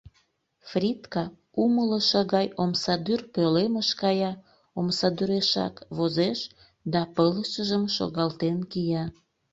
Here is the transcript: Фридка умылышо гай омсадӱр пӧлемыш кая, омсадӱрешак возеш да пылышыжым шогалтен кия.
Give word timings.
Фридка 0.69 1.23
умылышо 1.63 2.21
гай 2.33 2.47
омсадӱр 2.63 3.21
пӧлемыш 3.33 3.89
кая, 4.01 4.33
омсадӱрешак 4.79 5.75
возеш 5.97 6.39
да 6.93 7.01
пылышыжым 7.15 7.83
шогалтен 7.95 8.57
кия. 8.71 9.05